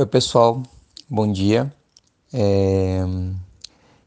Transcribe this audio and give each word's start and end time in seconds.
Oi, 0.00 0.06
pessoal, 0.06 0.62
bom 1.10 1.30
dia. 1.30 1.70
É... 2.32 3.00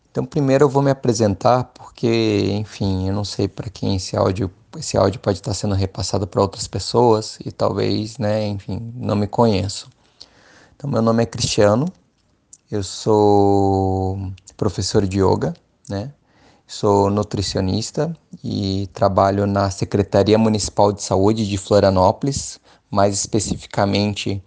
Então, 0.09 0.25
primeiro 0.25 0.63
eu 0.63 0.69
vou 0.69 0.81
me 0.81 0.89
apresentar, 0.89 1.65
porque, 1.65 2.47
enfim, 2.53 3.07
eu 3.09 3.13
não 3.13 3.23
sei 3.23 3.47
para 3.47 3.69
quem 3.69 3.97
esse 3.97 4.17
áudio, 4.17 4.49
esse 4.75 4.97
áudio 4.97 5.19
pode 5.21 5.37
estar 5.37 5.53
sendo 5.53 5.75
repassado 5.75 6.25
para 6.25 6.41
outras 6.41 6.65
pessoas 6.67 7.37
e 7.45 7.51
talvez, 7.51 8.17
né, 8.17 8.43
enfim, 8.47 8.91
não 8.95 9.15
me 9.15 9.27
conheço. 9.27 9.87
Então, 10.75 10.89
meu 10.89 10.99
nome 10.99 11.21
é 11.21 11.27
Cristiano, 11.27 11.85
eu 12.71 12.81
sou 12.81 14.31
professor 14.57 15.05
de 15.05 15.19
yoga, 15.19 15.53
né? 15.87 16.11
Sou 16.65 17.11
nutricionista 17.11 18.17
e 18.43 18.89
trabalho 18.93 19.45
na 19.45 19.69
Secretaria 19.69 20.39
Municipal 20.39 20.91
de 20.91 21.03
Saúde 21.03 21.47
de 21.47 21.57
Florianópolis, 21.59 22.59
mais 22.89 23.13
especificamente 23.13 24.43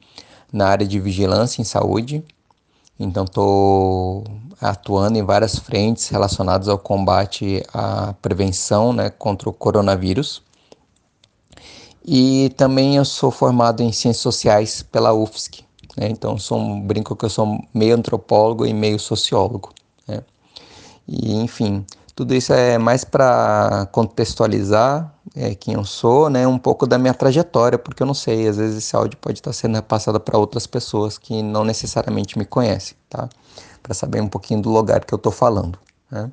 na 0.53 0.69
área 0.69 0.87
de 0.87 0.99
vigilância 1.01 1.61
em 1.61 1.65
saúde. 1.65 2.25
Então, 2.99 3.25
estou 3.25 4.25
atuando 4.61 5.19
em 5.19 5.23
várias 5.23 5.59
frentes 5.59 6.09
relacionadas 6.09 6.69
ao 6.69 6.79
combate 6.79 7.63
à 7.73 8.15
prevenção 8.23 8.93
né, 8.93 9.11
contra 9.11 9.49
o 9.49 9.53
coronavírus. 9.53 10.43
E 12.05 12.51
também 12.57 12.97
eu 12.97 13.05
sou 13.05 13.31
formado 13.31 13.83
em 13.83 13.93
Ciências 13.93 14.23
Sociais 14.23 14.83
pela 14.83 15.13
UFSC. 15.13 15.65
Né? 15.97 16.09
Então, 16.09 16.39
sou 16.39 16.59
um, 16.59 16.81
brinco 16.81 17.17
que 17.17 17.25
eu 17.25 17.31
sou 17.31 17.59
meio 17.75 17.97
antropólogo 17.97 18.65
e 18.65 18.73
meio 18.73 18.99
sociólogo. 18.99 19.73
Né? 20.07 20.23
E, 21.09 21.35
enfim, 21.35 21.85
tudo 22.17 22.35
isso 22.35 22.51
é 22.55 22.79
mais 22.79 23.05
para 23.05 23.87
contextualizar 23.93 25.15
é, 25.35 25.55
quem 25.55 25.75
eu 25.75 25.85
sou, 25.85 26.31
né, 26.31 26.49
um 26.49 26.59
pouco 26.59 26.87
da 26.87 26.97
minha 26.97 27.13
trajetória, 27.13 27.79
porque 27.79 28.03
eu 28.03 28.07
não 28.07 28.15
sei, 28.15 28.49
às 28.49 28.57
vezes 28.57 28.79
esse 28.79 28.97
áudio 28.97 29.19
pode 29.19 29.39
estar 29.39 29.53
sendo 29.53 29.81
passado 29.83 30.19
para 30.19 30.39
outras 30.39 30.67
pessoas 30.67 31.19
que 31.19 31.43
não 31.43 31.63
necessariamente 31.63 32.39
me 32.39 32.47
conhecem, 32.47 32.97
tá? 33.11 33.29
Para 33.83 33.93
saber 33.93 34.23
um 34.23 34.29
pouquinho 34.29 34.63
do 34.63 34.71
lugar 34.71 35.05
que 35.05 35.13
eu 35.13 35.17
estou 35.17 35.31
falando, 35.31 35.79
né? 36.11 36.31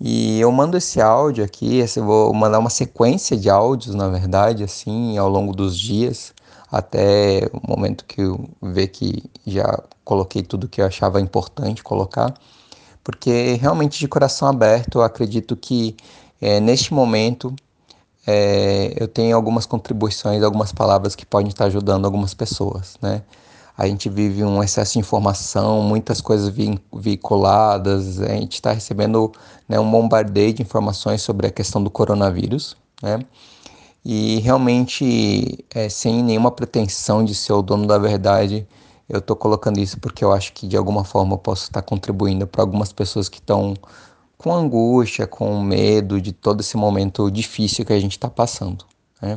E 0.00 0.40
eu 0.40 0.50
mando 0.50 0.76
esse 0.76 1.00
áudio 1.02 1.44
aqui, 1.44 1.84
eu 1.96 2.04
vou 2.04 2.32
mandar 2.32 2.58
uma 2.58 2.70
sequência 2.70 3.36
de 3.36 3.50
áudios, 3.50 3.94
na 3.94 4.08
verdade, 4.08 4.64
assim, 4.64 5.18
ao 5.18 5.28
longo 5.28 5.52
dos 5.54 5.78
dias, 5.78 6.32
até 6.72 7.48
o 7.52 7.70
momento 7.70 8.06
que 8.06 8.22
eu 8.22 8.48
ver 8.62 8.88
que 8.88 9.22
já 9.46 9.82
coloquei 10.02 10.42
tudo 10.42 10.68
que 10.68 10.80
eu 10.80 10.86
achava 10.86 11.20
importante 11.20 11.82
colocar 11.82 12.34
porque 13.04 13.58
realmente 13.60 13.98
de 14.00 14.08
coração 14.08 14.48
aberto 14.48 14.98
eu 14.98 15.02
acredito 15.02 15.54
que 15.54 15.94
é, 16.40 16.58
neste 16.58 16.92
momento 16.92 17.54
é, 18.26 18.94
eu 18.96 19.06
tenho 19.06 19.36
algumas 19.36 19.66
contribuições, 19.66 20.42
algumas 20.42 20.72
palavras 20.72 21.14
que 21.14 21.26
podem 21.26 21.48
estar 21.48 21.66
ajudando 21.66 22.06
algumas 22.06 22.32
pessoas, 22.32 22.96
né? 23.00 23.22
A 23.76 23.88
gente 23.88 24.08
vive 24.08 24.44
um 24.44 24.62
excesso 24.62 24.94
de 24.94 25.00
informação, 25.00 25.82
muitas 25.82 26.20
coisas 26.20 26.52
veiculadas, 26.92 28.20
a 28.20 28.28
gente 28.28 28.54
está 28.54 28.72
recebendo 28.72 29.32
né, 29.68 29.80
um 29.80 29.90
bombardeio 29.90 30.52
de 30.54 30.62
informações 30.62 31.22
sobre 31.22 31.48
a 31.48 31.50
questão 31.50 31.82
do 31.82 31.90
coronavírus, 31.90 32.76
né? 33.02 33.18
E 34.04 34.38
realmente, 34.40 35.64
é, 35.74 35.88
sem 35.88 36.22
nenhuma 36.22 36.50
pretensão 36.50 37.24
de 37.24 37.34
ser 37.34 37.54
o 37.54 37.62
dono 37.62 37.86
da 37.86 37.98
verdade, 37.98 38.66
eu 39.08 39.18
estou 39.18 39.36
colocando 39.36 39.78
isso 39.78 40.00
porque 40.00 40.24
eu 40.24 40.32
acho 40.32 40.52
que 40.52 40.66
de 40.66 40.76
alguma 40.76 41.04
forma 41.04 41.34
eu 41.34 41.38
posso 41.38 41.64
estar 41.64 41.82
contribuindo 41.82 42.46
para 42.46 42.62
algumas 42.62 42.92
pessoas 42.92 43.28
que 43.28 43.38
estão 43.38 43.74
com 44.38 44.52
angústia, 44.52 45.26
com 45.26 45.60
medo 45.60 46.20
de 46.20 46.32
todo 46.32 46.60
esse 46.60 46.76
momento 46.76 47.30
difícil 47.30 47.84
que 47.84 47.92
a 47.92 48.00
gente 48.00 48.12
está 48.12 48.28
passando. 48.28 48.84
Né? 49.20 49.36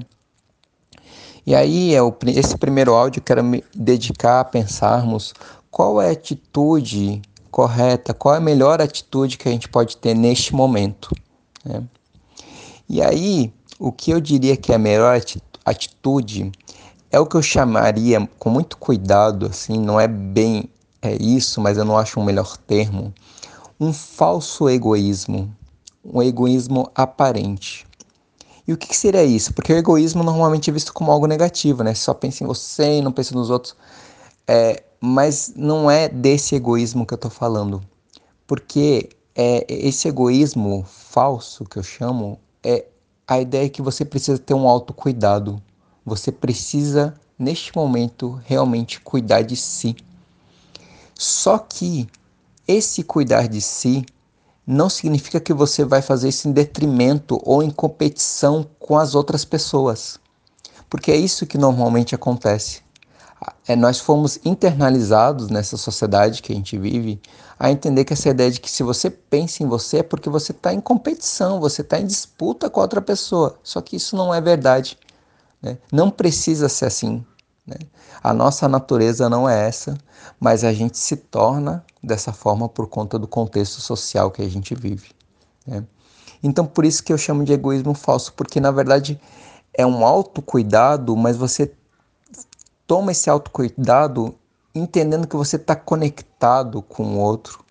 E 1.46 1.56
aí, 1.56 1.96
é 1.96 2.00
esse 2.36 2.58
primeiro 2.58 2.94
áudio 2.94 3.20
eu 3.20 3.24
quero 3.24 3.44
me 3.44 3.64
dedicar 3.74 4.42
a 4.42 4.46
pensarmos 4.46 5.34
qual 5.72 6.02
é 6.02 6.10
a 6.10 6.12
atitude 6.12 7.22
correta, 7.50 8.14
qual 8.14 8.36
é 8.36 8.38
a 8.38 8.42
melhor 8.42 8.82
atitude 8.82 9.38
que 9.38 9.48
a 9.48 9.52
gente 9.52 9.70
pode 9.70 9.96
ter 9.96 10.14
neste 10.14 10.54
momento. 10.54 11.16
Né? 11.64 11.84
E 12.90 13.02
aí, 13.02 13.54
o 13.80 13.92
que 13.92 14.12
eu 14.12 14.20
diria 14.20 14.58
que 14.58 14.72
é 14.72 14.76
a 14.76 14.80
melhor 14.80 15.20
atitude 15.66 16.52
é 17.18 17.20
o 17.20 17.26
que 17.26 17.36
eu 17.36 17.42
chamaria 17.42 18.30
com 18.38 18.50
muito 18.50 18.78
cuidado, 18.78 19.48
assim, 19.48 19.80
não 19.80 20.00
é 20.00 20.08
bem 20.08 20.70
é 21.02 21.16
isso, 21.16 21.60
mas 21.60 21.78
eu 21.78 21.86
não 21.86 21.98
acho 21.98 22.20
um 22.20 22.24
melhor 22.24 22.58
termo, 22.58 23.14
um 23.80 23.92
falso 23.92 24.70
egoísmo, 24.70 25.54
um 26.04 26.22
egoísmo 26.22 26.92
aparente. 26.94 27.86
E 28.68 28.74
o 28.74 28.78
que, 28.78 28.88
que 28.88 28.98
seria 28.98 29.24
isso? 29.24 29.54
Porque 29.54 29.74
o 29.74 29.78
egoísmo 29.78 30.24
normalmente 30.24 30.70
é 30.70 30.74
visto 30.74 30.94
como 30.94 31.12
algo 31.12 31.26
negativo, 31.26 31.84
né? 31.84 31.94
Só 31.94 32.14
pensa 32.14 32.44
em 32.44 32.48
você 32.48 32.98
e 32.98 33.02
não 33.02 33.12
pensa 33.12 33.34
nos 33.34 33.50
outros. 33.50 33.76
É, 34.46 34.84
mas 35.00 35.54
não 35.56 35.90
é 35.90 36.10
desse 36.10 36.56
egoísmo 36.56 37.06
que 37.06 37.14
eu 37.14 37.18
estou 37.18 37.32
falando. 37.32 37.82
Porque 38.46 39.10
é, 39.36 39.66
esse 39.70 40.08
egoísmo 40.08 40.86
falso 40.88 41.64
que 41.64 41.78
eu 41.78 41.84
chamo 41.84 42.40
é 42.64 42.86
a 43.28 43.40
ideia 43.40 43.70
que 43.70 43.82
você 43.82 44.04
precisa 44.04 44.38
ter 44.38 44.54
um 44.54 44.68
autocuidado. 44.68 45.62
Você 46.08 46.32
precisa, 46.32 47.14
neste 47.38 47.76
momento, 47.76 48.40
realmente 48.46 49.02
cuidar 49.02 49.42
de 49.42 49.58
si. 49.58 49.94
Só 51.14 51.58
que 51.58 52.08
esse 52.66 53.04
cuidar 53.04 53.50
de 53.50 53.60
si 53.60 54.06
não 54.66 54.90
significa 54.90 55.38
que 55.38 55.52
você 55.52 55.84
vai 55.84 56.02
fazer 56.02 56.30
isso 56.30 56.48
em 56.48 56.54
detrimento 56.54 57.42
ou 57.44 57.62
em 57.62 57.70
competição 57.70 58.66
com 58.80 58.98
as 58.98 59.16
outras 59.16 59.44
pessoas. 59.44 60.18
Porque 60.90 61.12
é 61.12 61.18
isso 61.18 61.46
que 61.46 61.58
normalmente 61.58 62.16
acontece. 62.16 62.80
É, 63.68 63.76
nós 63.76 64.00
fomos 64.00 64.40
internalizados 64.46 65.50
nessa 65.50 65.76
sociedade 65.76 66.42
que 66.42 66.54
a 66.54 66.56
gente 66.56 66.78
vive 66.78 67.22
a 67.60 67.70
entender 67.70 68.06
que 68.06 68.14
essa 68.14 68.30
ideia 68.30 68.50
de 68.50 68.62
que 68.62 68.72
se 68.72 68.82
você 68.82 69.10
pensa 69.10 69.62
em 69.62 69.68
você 69.68 69.98
é 69.98 70.04
porque 70.04 70.30
você 70.30 70.54
está 70.54 70.74
em 70.74 70.80
competição, 70.80 71.60
você 71.60 71.82
está 71.82 72.00
em 72.00 72.08
disputa 72.08 72.70
com 72.70 72.80
a 72.80 72.84
outra 72.84 73.02
pessoa. 73.02 73.60
Só 73.62 73.82
que 73.82 73.98
isso 73.98 74.16
não 74.16 74.34
é 74.34 74.40
verdade. 74.40 74.98
Né? 75.62 75.78
Não 75.92 76.10
precisa 76.10 76.70
ser 76.70 76.86
assim. 76.86 77.26
Né? 77.66 77.78
A 78.24 78.34
nossa 78.34 78.68
natureza 78.68 79.30
não 79.30 79.48
é 79.48 79.68
essa, 79.68 79.98
mas 80.40 80.64
a 80.64 80.74
gente 80.74 80.98
se 80.98 81.16
torna 81.16 81.84
dessa 82.02 82.32
forma 82.32 82.70
por 82.70 82.88
conta 82.88 83.20
do 83.20 83.28
contexto 83.28 83.82
social 83.82 84.32
que 84.32 84.42
a 84.42 84.50
gente 84.50 84.74
vive. 84.76 85.12
Né? 85.66 85.84
Então, 86.42 86.66
por 86.66 86.86
isso 86.86 87.04
que 87.04 87.12
eu 87.12 87.18
chamo 87.18 87.44
de 87.44 87.54
egoísmo 87.54 87.94
falso, 87.94 88.34
porque 88.34 88.60
na 88.60 88.72
verdade 88.72 89.20
é 89.74 89.86
um 89.86 90.06
autocuidado, 90.06 91.16
mas 91.16 91.36
você 91.36 91.74
toma 92.86 93.12
esse 93.12 93.30
autocuidado 93.30 94.36
entendendo 94.74 95.28
que 95.28 95.36
você 95.36 95.56
está 95.56 95.76
conectado 95.76 96.82
com 96.82 97.04
o 97.04 97.20
outro, 97.20 97.64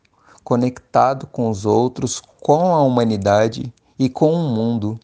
conectado 0.45 1.27
com 1.27 1.49
os 1.49 1.65
outros, 1.65 2.23
com 2.41 2.75
a 2.75 2.83
humanidade 2.83 3.73
e 3.99 4.09
com 4.09 4.33
o 4.33 4.49
mundo. 4.55 4.99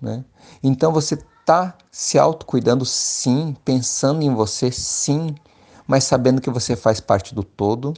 Né? 0.00 0.24
Então 0.62 0.92
você 0.92 1.18
está 1.46 1.78
se 1.92 2.18
autocuidando 2.18 2.84
sim, 2.84 3.56
pensando 3.64 4.20
em 4.20 4.34
você 4.34 4.72
sim, 4.72 5.32
mas 5.86 6.02
sabendo 6.02 6.40
que 6.40 6.50
você 6.50 6.74
faz 6.74 6.98
parte 6.98 7.32
do 7.32 7.44
todo 7.44 7.94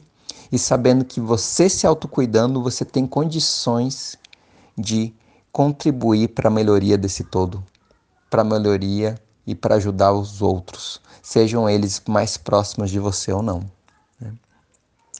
e 0.51 0.59
sabendo 0.59 1.03
que 1.03 1.19
você 1.19 1.67
se 1.67 1.87
autocuidando, 1.87 2.61
você 2.61 2.85
tem 2.85 3.07
condições 3.07 4.19
de 4.77 5.11
contribuir 5.51 6.27
para 6.27 6.47
a 6.47 6.51
melhoria 6.51 6.95
desse 6.95 7.23
todo, 7.23 7.63
para 8.29 8.43
a 8.43 8.45
melhoria 8.45 9.15
e 9.47 9.55
para 9.55 9.75
ajudar 9.75 10.13
os 10.13 10.43
outros, 10.43 11.01
sejam 11.23 11.67
eles 11.67 12.03
mais 12.07 12.37
próximos 12.37 12.91
de 12.91 12.99
você 12.99 13.31
ou 13.33 13.41
não. 13.41 13.63
Né? 14.21 14.31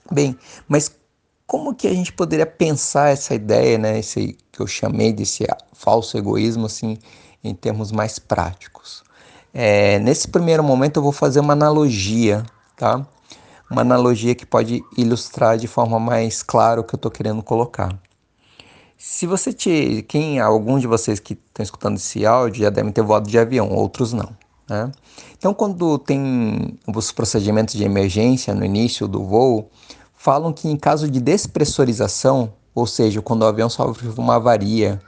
Bem, 0.08 0.38
mas 0.68 0.94
como 1.48 1.74
que 1.74 1.88
a 1.88 1.92
gente 1.92 2.12
poderia 2.12 2.46
pensar 2.46 3.08
essa 3.08 3.34
ideia, 3.34 3.76
né, 3.76 3.98
esse 3.98 4.38
que 4.52 4.60
eu 4.60 4.68
chamei 4.68 5.12
desse 5.12 5.44
falso 5.72 6.16
egoísmo, 6.16 6.66
assim, 6.66 6.96
em 7.42 7.54
termos 7.54 7.90
mais 7.92 8.18
práticos. 8.18 9.02
É, 9.52 9.98
nesse 9.98 10.28
primeiro 10.28 10.62
momento 10.62 10.98
eu 10.98 11.02
vou 11.02 11.12
fazer 11.12 11.40
uma 11.40 11.52
analogia, 11.52 12.44
tá? 12.76 13.04
Uma 13.70 13.82
analogia 13.82 14.34
que 14.34 14.46
pode 14.46 14.82
ilustrar 14.96 15.56
de 15.56 15.66
forma 15.66 15.98
mais 15.98 16.42
clara 16.42 16.80
o 16.80 16.84
que 16.84 16.94
eu 16.94 16.98
estou 16.98 17.10
querendo 17.10 17.42
colocar. 17.42 17.96
Se 18.96 19.26
você 19.26 19.52
te, 19.52 20.04
quem 20.08 20.38
alguns 20.40 20.82
de 20.82 20.86
vocês 20.86 21.18
que 21.18 21.32
estão 21.32 21.62
escutando 21.62 21.96
esse 21.96 22.26
áudio 22.26 22.64
já 22.64 22.70
devem 22.70 22.92
ter 22.92 23.02
voado 23.02 23.28
de 23.28 23.38
avião, 23.38 23.70
outros 23.70 24.12
não. 24.12 24.36
Né? 24.68 24.92
Então, 25.36 25.54
quando 25.54 25.98
tem 25.98 26.78
os 26.86 27.10
procedimentos 27.10 27.74
de 27.74 27.82
emergência 27.82 28.54
no 28.54 28.64
início 28.64 29.08
do 29.08 29.24
voo, 29.24 29.70
falam 30.14 30.52
que 30.52 30.68
em 30.68 30.76
caso 30.76 31.10
de 31.10 31.18
despressurização, 31.18 32.52
ou 32.74 32.86
seja, 32.86 33.22
quando 33.22 33.42
o 33.42 33.46
avião 33.46 33.70
sofre 33.70 34.08
uma 34.16 34.36
avaria 34.36 35.00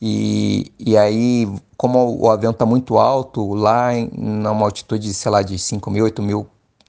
e, 0.00 0.72
e 0.78 0.96
aí, 0.96 1.48
como 1.76 2.18
o 2.18 2.30
avião 2.30 2.52
está 2.52 2.64
muito 2.64 2.98
alto, 2.98 3.54
lá 3.54 3.94
em 3.94 4.08
uma 4.14 4.64
altitude, 4.64 5.12
sei 5.12 5.30
lá, 5.30 5.42
de 5.42 5.58
5 5.58 5.90
mil, 5.90 6.04
8 6.04 6.22
mil 6.22 6.46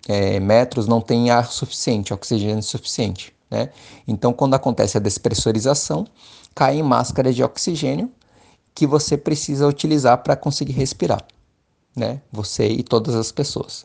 é, 0.07 0.39
metros, 0.39 0.87
não 0.87 1.01
tem 1.01 1.31
ar 1.31 1.47
suficiente, 1.47 2.13
oxigênio 2.13 2.63
suficiente. 2.63 3.33
Né? 3.49 3.69
Então, 4.07 4.31
quando 4.31 4.53
acontece 4.53 4.97
a 4.97 5.01
despressurização, 5.01 6.05
caem 6.53 6.83
máscaras 6.83 7.35
de 7.35 7.43
oxigênio 7.43 8.11
que 8.75 8.85
você 8.85 9.17
precisa 9.17 9.67
utilizar 9.67 10.19
para 10.23 10.35
conseguir 10.35 10.73
respirar. 10.73 11.25
Né? 11.95 12.21
Você 12.31 12.67
e 12.67 12.83
todas 12.83 13.15
as 13.15 13.31
pessoas. 13.31 13.83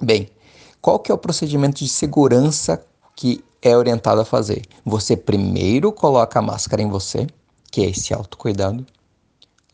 Bem, 0.00 0.28
Qual 0.82 0.98
que 0.98 1.12
é 1.12 1.14
o 1.14 1.18
procedimento 1.18 1.78
de 1.78 1.88
segurança 1.88 2.84
que 3.14 3.44
é 3.62 3.76
orientado 3.76 4.20
a 4.20 4.24
fazer? 4.24 4.62
Você 4.84 5.16
primeiro 5.16 5.92
coloca 5.92 6.40
a 6.40 6.42
máscara 6.42 6.82
em 6.82 6.88
você, 6.88 7.28
que 7.72 7.80
é 7.80 7.90
esse 7.90 8.14
autocuidado, 8.14 8.86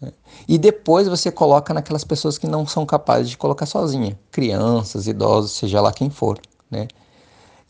né? 0.00 0.12
e 0.48 0.56
depois 0.56 1.06
você 1.06 1.30
coloca 1.30 1.74
naquelas 1.74 2.04
pessoas 2.04 2.38
que 2.38 2.46
não 2.46 2.66
são 2.66 2.86
capazes 2.86 3.28
de 3.28 3.36
colocar 3.36 3.66
sozinha, 3.66 4.18
crianças, 4.30 5.06
idosos, 5.06 5.52
seja 5.52 5.82
lá 5.82 5.92
quem 5.92 6.08
for, 6.08 6.40
né? 6.70 6.88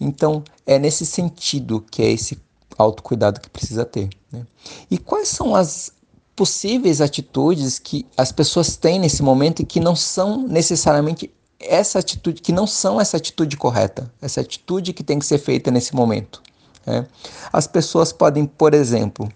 Então, 0.01 0.45
é 0.65 0.79
nesse 0.79 1.05
sentido 1.05 1.85
que 1.91 2.03
é 2.03 2.13
esse 2.13 2.39
autocuidado 2.79 3.41
que 3.41 3.51
precisa 3.51 3.85
ter. 3.85 4.09
Né? 4.31 4.47
E 4.89 4.97
quais 4.97 5.27
são 5.27 5.57
as 5.57 5.91
possíveis 6.37 7.01
atitudes 7.01 7.81
que 7.81 8.07
as 8.17 8.31
pessoas 8.31 8.77
têm 8.77 9.01
nesse 9.01 9.25
momento 9.25 9.61
e 9.61 9.65
que 9.65 9.81
não 9.81 9.97
são 9.97 10.47
necessariamente 10.47 11.35
essa 11.59 11.99
atitude, 11.99 12.41
que 12.41 12.53
não 12.53 12.65
são 12.65 13.01
essa 13.01 13.17
atitude 13.17 13.57
correta, 13.57 14.09
essa 14.23 14.41
atitude 14.41 14.93
que 14.93 15.03
tem 15.03 15.19
que 15.19 15.27
ser 15.27 15.39
feita 15.39 15.73
nesse 15.73 15.97
momento. 15.97 16.41
Né? 16.87 17.05
As 17.53 17.67
pessoas 17.67 18.13
podem, 18.13 18.47
por 18.47 18.73
exemplo, 18.73 19.29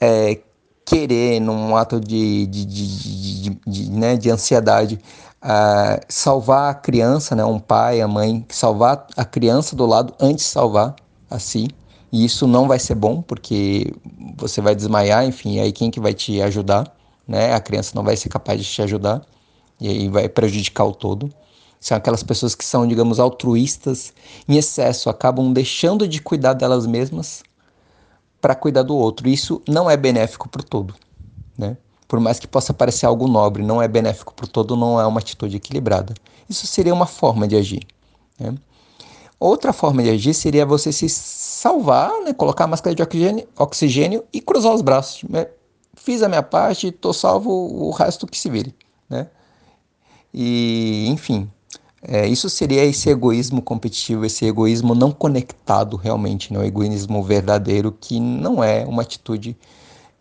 é, 0.00 0.40
querer, 0.84 1.40
num 1.40 1.76
ato 1.76 2.00
de, 2.00 2.46
de, 2.46 2.64
de, 2.64 3.50
de, 3.66 3.90
né, 3.90 4.16
de 4.16 4.30
ansiedade, 4.30 4.98
uh, 5.42 6.00
salvar 6.08 6.70
a 6.70 6.74
criança, 6.74 7.36
né, 7.36 7.44
um 7.44 7.58
pai, 7.58 8.00
a 8.00 8.08
mãe, 8.08 8.44
salvar 8.48 9.06
a 9.16 9.24
criança 9.24 9.76
do 9.76 9.86
lado 9.86 10.14
antes 10.18 10.46
de 10.46 10.50
salvar 10.50 10.96
a 11.30 11.38
si. 11.38 11.68
E 12.12 12.24
isso 12.24 12.46
não 12.46 12.66
vai 12.66 12.78
ser 12.78 12.96
bom, 12.96 13.22
porque 13.22 13.94
você 14.36 14.60
vai 14.60 14.74
desmaiar, 14.74 15.24
enfim, 15.24 15.60
aí 15.60 15.70
quem 15.70 15.90
que 15.90 16.00
vai 16.00 16.12
te 16.12 16.42
ajudar? 16.42 16.92
Né? 17.26 17.54
A 17.54 17.60
criança 17.60 17.92
não 17.94 18.02
vai 18.02 18.16
ser 18.16 18.28
capaz 18.28 18.60
de 18.60 18.66
te 18.66 18.82
ajudar, 18.82 19.22
e 19.80 19.88
aí 19.88 20.08
vai 20.08 20.28
prejudicar 20.28 20.86
o 20.86 20.92
todo. 20.92 21.32
São 21.78 21.96
aquelas 21.96 22.22
pessoas 22.22 22.54
que 22.54 22.64
são, 22.64 22.86
digamos, 22.86 23.20
altruístas 23.20 24.12
em 24.48 24.56
excesso, 24.56 25.08
acabam 25.08 25.52
deixando 25.52 26.06
de 26.08 26.20
cuidar 26.20 26.54
delas 26.54 26.84
mesmas 26.84 27.42
para 28.40 28.54
cuidar 28.54 28.82
do 28.82 28.96
outro. 28.96 29.28
Isso 29.28 29.62
não 29.68 29.90
é 29.90 29.96
benéfico 29.96 30.48
para 30.48 30.60
o 30.60 30.64
todo, 30.64 30.94
né? 31.56 31.76
Por 32.08 32.18
mais 32.18 32.40
que 32.40 32.48
possa 32.48 32.74
parecer 32.74 33.06
algo 33.06 33.28
nobre, 33.28 33.62
não 33.62 33.80
é 33.80 33.86
benéfico 33.86 34.34
para 34.34 34.44
o 34.44 34.48
todo, 34.48 34.74
não 34.76 35.00
é 35.00 35.06
uma 35.06 35.20
atitude 35.20 35.56
equilibrada. 35.56 36.12
Isso 36.48 36.66
seria 36.66 36.92
uma 36.92 37.06
forma 37.06 37.46
de 37.46 37.54
agir. 37.54 37.86
Né? 38.36 38.52
Outra 39.38 39.72
forma 39.72 40.02
de 40.02 40.10
agir 40.10 40.34
seria 40.34 40.66
você 40.66 40.90
se 40.90 41.08
salvar, 41.08 42.10
né? 42.24 42.32
colocar 42.32 42.64
a 42.64 42.66
máscara 42.66 42.96
de 42.96 43.02
oxigênio, 43.02 43.46
oxigênio 43.56 44.24
e 44.32 44.40
cruzar 44.40 44.74
os 44.74 44.82
braços. 44.82 45.22
Né? 45.30 45.46
Fiz 45.94 46.20
a 46.20 46.28
minha 46.28 46.42
parte, 46.42 46.88
estou 46.88 47.12
salvo, 47.12 47.48
o 47.50 47.92
resto 47.92 48.26
que 48.26 48.36
se 48.36 48.50
vire. 48.50 48.74
Né? 49.08 49.28
E, 50.34 51.06
enfim, 51.08 51.48
é, 52.02 52.26
isso 52.26 52.48
seria 52.48 52.84
esse 52.84 53.10
egoísmo 53.10 53.60
competitivo, 53.60 54.24
esse 54.24 54.46
egoísmo 54.46 54.94
não 54.94 55.12
conectado 55.12 55.96
realmente, 55.96 56.52
né? 56.52 56.58
o 56.58 56.64
egoísmo 56.64 57.22
verdadeiro, 57.22 57.92
que 57.92 58.18
não 58.18 58.64
é 58.64 58.86
uma 58.86 59.02
atitude 59.02 59.56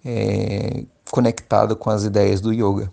é, 0.04 0.84
conectada 1.10 1.76
com 1.76 1.90
as 1.90 2.04
ideias 2.04 2.42
do 2.42 2.52
yoga. 2.52 2.92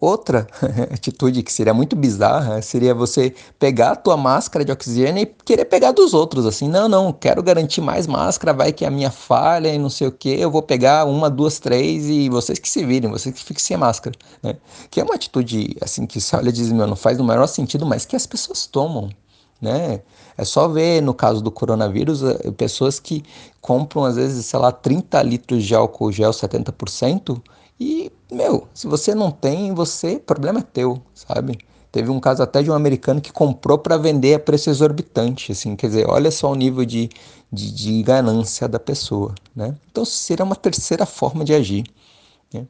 Outra 0.00 0.46
atitude 0.94 1.42
que 1.42 1.52
seria 1.52 1.74
muito 1.74 1.96
bizarra 1.96 2.62
seria 2.62 2.94
você 2.94 3.34
pegar 3.58 3.92
a 3.92 3.96
tua 3.96 4.16
máscara 4.16 4.64
de 4.64 4.70
oxigênio 4.70 5.24
e 5.24 5.26
querer 5.26 5.64
pegar 5.64 5.90
dos 5.90 6.14
outros, 6.14 6.46
assim, 6.46 6.68
não, 6.68 6.88
não, 6.88 7.12
quero 7.12 7.42
garantir 7.42 7.80
mais 7.80 8.06
máscara, 8.06 8.52
vai 8.52 8.72
que 8.72 8.84
a 8.84 8.90
minha 8.90 9.10
falha 9.10 9.74
e 9.74 9.78
não 9.78 9.90
sei 9.90 10.06
o 10.06 10.12
que, 10.12 10.28
eu 10.28 10.52
vou 10.52 10.62
pegar 10.62 11.04
uma, 11.04 11.28
duas, 11.28 11.58
três 11.58 12.06
e 12.06 12.28
vocês 12.28 12.60
que 12.60 12.68
se 12.68 12.84
virem, 12.84 13.10
vocês 13.10 13.34
que 13.34 13.42
fiquem 13.42 13.60
sem 13.60 13.76
máscara, 13.76 14.14
né? 14.40 14.56
Que 14.88 15.00
é 15.00 15.04
uma 15.04 15.16
atitude, 15.16 15.76
assim, 15.80 16.06
que 16.06 16.20
você 16.20 16.36
olha 16.36 16.50
e 16.50 16.52
diz, 16.52 16.70
meu, 16.70 16.86
não 16.86 16.96
faz 16.96 17.18
no 17.18 17.24
maior 17.24 17.48
sentido, 17.48 17.84
mas 17.84 18.04
que 18.04 18.14
as 18.14 18.24
pessoas 18.24 18.68
tomam, 18.68 19.10
né? 19.60 20.00
É 20.36 20.44
só 20.44 20.68
ver 20.68 21.02
no 21.02 21.12
caso 21.12 21.42
do 21.42 21.50
coronavírus, 21.50 22.22
eh, 22.22 22.52
pessoas 22.56 23.00
que 23.00 23.24
compram 23.60 24.04
às 24.04 24.14
vezes, 24.14 24.46
sei 24.46 24.60
lá, 24.60 24.70
30 24.70 25.20
litros 25.22 25.64
de 25.64 25.74
álcool 25.74 26.12
gel 26.12 26.30
70%, 26.30 27.42
e, 27.80 28.10
meu, 28.30 28.68
se 28.74 28.86
você 28.86 29.14
não 29.14 29.30
tem, 29.30 29.72
você, 29.72 30.18
problema 30.18 30.60
é 30.60 30.62
teu, 30.62 31.00
sabe? 31.14 31.58
Teve 31.90 32.10
um 32.10 32.20
caso 32.20 32.42
até 32.42 32.62
de 32.62 32.70
um 32.70 32.74
americano 32.74 33.20
que 33.20 33.32
comprou 33.32 33.78
para 33.78 33.96
vender 33.96 34.34
a 34.34 34.38
preço 34.38 34.68
exorbitante, 34.68 35.52
assim, 35.52 35.74
quer 35.74 35.86
dizer, 35.86 36.06
olha 36.08 36.30
só 36.30 36.52
o 36.52 36.54
nível 36.54 36.84
de, 36.84 37.08
de, 37.50 37.72
de 37.72 38.02
ganância 38.02 38.68
da 38.68 38.78
pessoa, 38.78 39.34
né? 39.56 39.74
Então 39.90 40.04
seria 40.04 40.44
uma 40.44 40.56
terceira 40.56 41.06
forma 41.06 41.44
de 41.44 41.54
agir. 41.54 41.84
Né? 42.52 42.66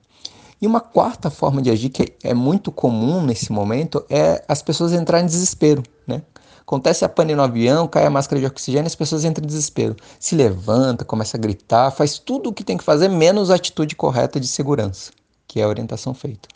E 0.63 0.67
uma 0.67 0.81
quarta 0.81 1.31
forma 1.31 1.61
de 1.61 1.71
agir 1.71 1.89
que 1.89 2.13
é 2.23 2.33
muito 2.33 2.71
comum 2.71 3.21
nesse 3.23 3.51
momento 3.51 4.05
é 4.09 4.45
as 4.47 4.63
pessoas 4.63 4.93
entrarem 4.93 5.25
em 5.25 5.29
desespero, 5.29 5.83
né? 6.07 6.23
Acontece 6.61 7.03
a 7.03 7.09
pane 7.09 7.35
no 7.35 7.43
avião, 7.43 7.89
cai 7.89 8.05
a 8.05 8.11
máscara 8.11 8.39
de 8.39 8.47
oxigênio, 8.47 8.87
as 8.87 8.95
pessoas 8.95 9.25
entram 9.25 9.43
em 9.43 9.47
desespero. 9.47 9.97
Se 10.21 10.35
levanta, 10.35 11.03
começa 11.03 11.37
a 11.37 11.41
gritar, 11.41 11.91
faz 11.91 12.19
tudo 12.19 12.51
o 12.51 12.53
que 12.53 12.63
tem 12.63 12.77
que 12.77 12.85
fazer, 12.85 13.09
menos 13.09 13.51
a 13.51 13.55
atitude 13.55 13.97
correta 13.97 14.39
de 14.39 14.47
segurança, 14.47 15.11
que 15.49 15.61
é 15.61 15.65
a 15.65 15.69
orientação 15.69 16.13
feita. 16.15 16.49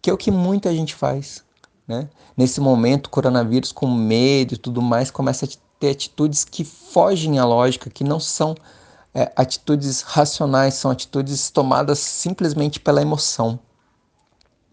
Que 0.00 0.10
é 0.10 0.12
o 0.12 0.16
que 0.16 0.30
muita 0.30 0.72
gente 0.72 0.94
faz. 0.94 1.42
Né? 1.88 2.08
Nesse 2.36 2.60
momento, 2.60 3.06
o 3.06 3.10
coronavírus 3.10 3.72
com 3.72 3.90
medo 3.90 4.54
e 4.54 4.58
tudo 4.58 4.82
mais, 4.82 5.10
começa 5.10 5.46
a 5.46 5.48
ter 5.80 5.90
atitudes 5.90 6.44
que 6.44 6.62
fogem 6.62 7.38
à 7.38 7.44
lógica, 7.44 7.90
que 7.90 8.04
não 8.04 8.20
são 8.20 8.54
é, 9.14 9.32
atitudes 9.34 10.02
racionais, 10.02 10.74
são 10.74 10.90
atitudes 10.90 11.50
tomadas 11.50 11.98
simplesmente 11.98 12.78
pela 12.78 13.00
emoção. 13.00 13.58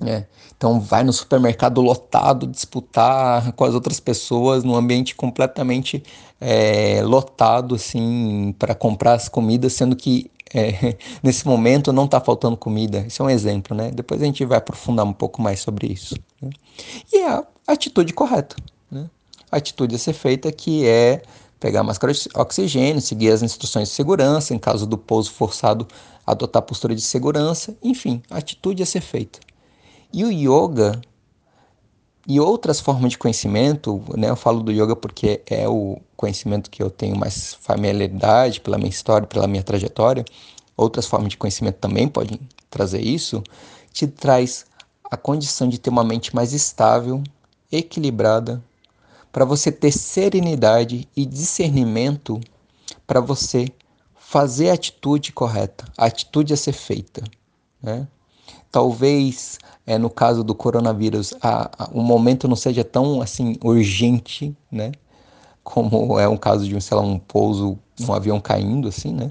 É. 0.06 0.26
Então 0.58 0.82
vai 0.82 1.04
no 1.04 1.14
supermercado 1.14 1.80
lotado, 1.82 2.46
disputar 2.46 3.54
com 3.54 3.64
as 3.64 3.74
outras 3.74 4.00
pessoas 4.00 4.64
num 4.64 4.76
ambiente 4.76 5.16
completamente 5.16 6.04
é, 6.42 7.02
lotado, 7.04 7.76
assim, 7.76 8.54
para 8.60 8.76
comprar 8.76 9.14
as 9.14 9.30
comidas, 9.30 9.74
sendo 9.74 9.96
que 9.96 10.30
é, 10.54 10.98
nesse 11.24 11.48
momento 11.48 11.92
não 11.92 12.06
está 12.06 12.20
faltando 12.20 12.56
comida. 12.56 13.06
Isso 13.08 13.22
é 13.22 13.26
um 13.26 13.30
exemplo, 13.30 13.76
né? 13.76 13.92
Depois 13.92 14.22
a 14.22 14.26
gente 14.26 14.46
vai 14.46 14.58
aprofundar 14.58 15.06
um 15.06 15.14
pouco 15.14 15.42
mais 15.42 15.60
sobre 15.60 15.88
isso. 15.88 16.16
Né? 16.42 16.50
E 17.12 17.20
é 17.20 17.30
a 17.30 17.46
atitude 17.68 18.14
correta, 18.14 18.56
né? 18.92 19.10
A 19.52 19.58
atitude 19.58 19.96
a 19.96 20.00
ser 20.00 20.14
feita 20.14 20.52
que 20.52 20.86
é 20.88 21.22
pegar 21.60 21.80
a 21.80 21.84
máscara 21.84 22.12
de 22.14 22.28
oxigênio, 22.36 23.02
seguir 23.02 23.32
as 23.32 23.42
instruções 23.42 23.88
de 23.88 23.94
segurança, 23.94 24.54
em 24.54 24.60
caso 24.60 24.86
do 24.86 24.98
pouso 24.98 25.32
forçado, 25.32 25.88
adotar 26.26 26.62
postura 26.62 26.94
de 26.94 27.02
segurança, 27.02 27.76
enfim, 27.82 28.22
a 28.30 28.38
atitude 28.38 28.84
a 28.84 28.86
ser 28.86 29.02
feita. 29.02 29.40
E 30.12 30.26
o 30.26 30.32
yoga 30.32 31.02
e 32.28 32.40
outras 32.40 32.80
formas 32.80 33.12
de 33.12 33.18
conhecimento, 33.18 34.02
né? 34.16 34.30
Eu 34.30 34.36
falo 34.36 34.62
do 34.62 34.72
yoga 34.72 34.96
porque 34.96 35.42
é 35.46 35.68
o 35.68 36.00
conhecimento 36.16 36.70
que 36.70 36.82
eu 36.82 36.90
tenho 36.90 37.18
mais 37.18 37.54
familiaridade 37.56 38.62
pela 38.62 38.78
minha 38.78 38.90
história, 38.90 39.28
pela 39.28 39.48
minha 39.48 39.64
trajetória. 39.64 40.24
Outras 40.78 41.06
formas 41.06 41.30
de 41.30 41.38
conhecimento 41.38 41.76
também 41.76 42.08
podem 42.08 42.40
trazer 42.70 43.02
isso. 43.02 43.44
Te 43.92 44.08
traz 44.08 44.66
a 45.04 45.18
condição 45.18 45.68
de 45.68 45.78
ter 45.78 45.90
uma 45.90 46.04
mente 46.04 46.34
mais 46.34 46.54
estável, 46.54 47.22
equilibrada, 47.72 48.64
para 49.32 49.46
você 49.46 49.72
ter 49.72 49.92
serenidade 49.92 51.08
e 51.16 51.26
discernimento 51.26 52.40
para 53.06 53.20
você 53.20 53.68
fazer 54.16 54.70
a 54.70 54.74
atitude 54.74 55.32
correta, 55.32 55.86
a 55.98 56.06
atitude 56.06 56.54
a 56.54 56.58
ser 56.58 56.74
feita, 56.74 57.24
né? 57.82 58.08
Talvez 58.72 59.60
é, 59.86 59.98
no 59.98 60.10
caso 60.10 60.44
do 60.44 60.56
coronavírus, 60.56 61.34
a, 61.42 61.70
a, 61.84 61.90
o 61.92 62.02
momento 62.02 62.48
não 62.48 62.56
seja 62.56 62.84
tão 62.84 63.22
assim 63.22 63.58
urgente, 63.64 64.56
né? 64.72 64.92
Como 65.64 66.20
é 66.20 66.28
um 66.28 66.38
caso 66.38 66.68
de, 66.68 66.80
sei 66.82 66.98
lá, 66.98 67.04
um 67.04 67.20
pouso, 67.20 67.78
um 68.02 68.14
avião 68.14 68.40
caindo, 68.40 68.88
assim, 68.88 69.14
né? 69.14 69.30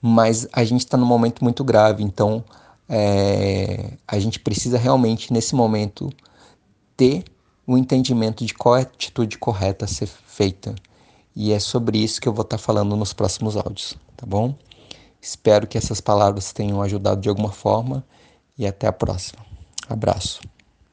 Mas 0.00 0.48
a 0.52 0.64
gente 0.64 0.80
está 0.80 0.96
num 0.96 1.06
momento 1.06 1.42
muito 1.44 1.62
grave, 1.62 2.02
então 2.02 2.44
é, 2.88 3.92
a 4.08 4.18
gente 4.18 4.40
precisa 4.40 4.78
realmente, 4.78 5.32
nesse 5.32 5.54
momento, 5.54 6.10
ter 6.96 7.24
o 7.66 7.76
entendimento 7.76 8.44
de 8.44 8.54
qual 8.54 8.76
é 8.76 8.80
a 8.80 8.82
atitude 8.82 9.38
correta 9.38 9.84
a 9.84 9.88
ser 9.88 10.06
feita. 10.06 10.74
E 11.36 11.52
é 11.52 11.58
sobre 11.58 11.98
isso 11.98 12.20
que 12.20 12.28
eu 12.28 12.32
vou 12.32 12.42
estar 12.42 12.56
tá 12.56 12.62
falando 12.62 12.96
nos 12.96 13.12
próximos 13.12 13.56
áudios, 13.56 13.96
tá 14.16 14.26
bom? 14.26 14.54
Espero 15.20 15.66
que 15.66 15.78
essas 15.78 16.00
palavras 16.00 16.52
tenham 16.52 16.82
ajudado 16.82 17.20
de 17.20 17.28
alguma 17.28 17.52
forma 17.52 18.04
e 18.60 18.66
até 18.66 18.86
a 18.86 18.92
próxima. 18.92 19.42
Abraço. 19.88 20.40